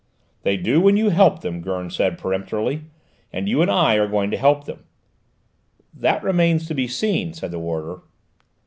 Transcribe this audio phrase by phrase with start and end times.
[0.41, 2.85] "They do when you help them," Gurn said peremptorily;
[3.31, 4.85] "and you and I are going to help them."
[5.93, 7.99] "That remains to be seen," said the warder.